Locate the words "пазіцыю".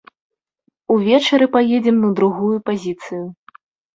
2.69-3.23